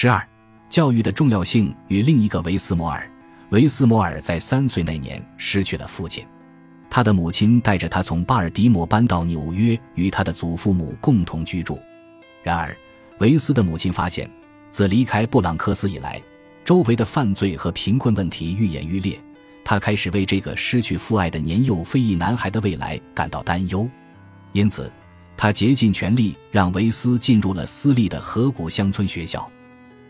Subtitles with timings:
[0.00, 0.24] 十二，
[0.68, 3.10] 教育的重要性与另一个维斯摩尔。
[3.50, 6.24] 维斯摩尔在三岁那年失去了父亲，
[6.88, 11.80] 他的母亲带着他从巴尔的摩搬到纽约，与他的祖父母共同居住。
[12.44, 12.76] 然而，
[13.18, 14.30] 维斯的母亲发现，
[14.70, 16.22] 自离开布朗克斯以来，
[16.64, 19.20] 周围的犯罪和贫困问题愈演愈烈。
[19.64, 23.90] 他开始为这个失去父爱的年幼非裔男孩的未来感到担忧，
[24.52, 24.88] 因此，
[25.36, 29.50] 他竭尽全力让维斯进入了私立的河谷乡村学校。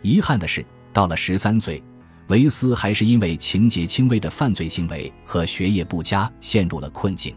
[0.03, 1.83] 遗憾的是，到了十三岁，
[2.29, 7.35] 维斯还是因为情节轻微的犯罪行为和学业不佳陷入了困境。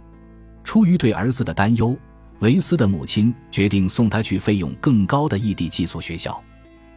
[0.64, 1.98] 出于对儿子的担忧，
[2.40, 6.42] 维斯的母亲决定送他去费用更高的异地寄宿学校。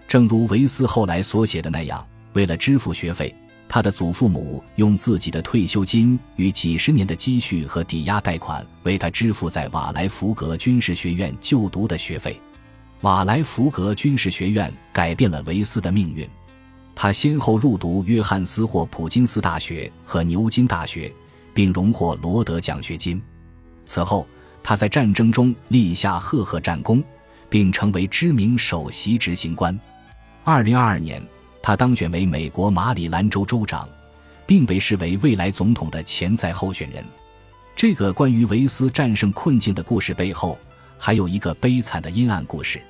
[0.06, 3.34] 正如维斯后来所写的那样，为了支付学费，
[3.68, 12.38] 他的祖父母用自己的退休金与几十年的积蓄和抵押贷款为他支付在瓦莱福格军事学院就读的学费。
[13.04, 16.26] 瓦莱福格军事学院改变了维斯的命运，
[16.94, 21.12] 他先后入读约翰斯霍普金斯大学和牛津大学，
[21.52, 23.20] 并荣获罗德奖学金。
[23.84, 24.26] 此后，
[24.62, 27.04] 他在战争中立下赫赫战功，
[27.50, 29.78] 并成为知名首席执行官。
[30.42, 31.22] 二零二二年，
[31.60, 33.86] 他当选为美国马里兰州州长，
[34.46, 37.04] 并被视为未来总统的潜在候选人。
[37.76, 40.58] 这个关于维斯战胜困境的故事背后，
[40.98, 42.80] 还有一个悲惨的阴暗故事。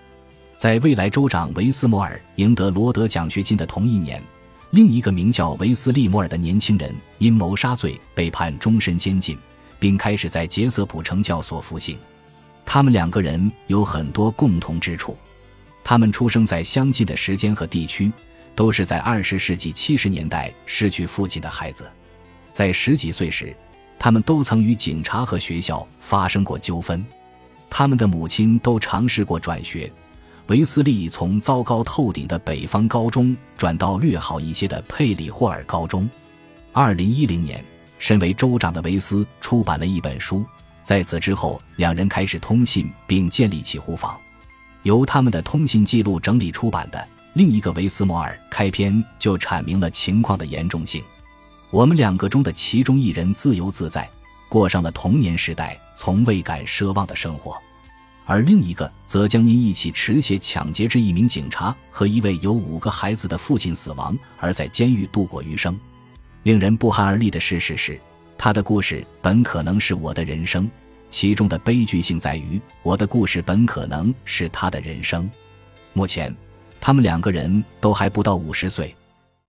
[0.57, 4.23] 在未来州长维斯摩尔赢得罗德奖学金的同一年，
[4.71, 9.37] 另一个名叫维斯利摩尔的年轻人因谋杀罪被判终身监禁，
[9.79, 11.99] 并开始在杰瑟普城教所服刑。
[12.65, 15.17] 他们两个人有很多共同之处，
[15.83, 18.11] 他们出生在相近的时间和地区，
[18.55, 21.85] 都是在二十世纪七十年代失去父亲的孩子。
[22.53, 23.55] 在十几岁时，
[23.99, 27.05] 他们都曾与警察和学校发生过纠纷。
[27.69, 29.93] 他们的母亲都尝试过转学。
[30.49, 36.09] 维斯利从糟糕透顶的北方高中转到略好一些的佩里霍尔高中。
[36.71, 37.65] 二零一零年，
[37.99, 40.45] 身为州长的维斯出版了一本书，
[40.83, 44.19] 在此之后，两人开始通信并建立起互访。
[44.83, 51.03] 由他们的通信记录整理出版的另一个维斯摩尔开篇就阐明了情况的严重性。
[51.71, 54.07] 我们两个中的其中一人自由自在，
[54.51, 57.57] 过上了童年时代从未敢奢望的生活。
[58.27, 65.79] 而另一个则将因一起持械抢劫致一名警察和一位有五个孩子的父亲死亡，而在监狱度过余生。
[66.43, 68.01] 令人不寒而栗的事实是，
[68.37, 70.71] 他的故事本可能是我的人生，
[71.11, 75.31] 其中的悲剧性在于，我的故事本可能是他的人生。
[75.93, 76.35] 目前，
[76.81, 78.95] 他们两个人都还不到五十岁。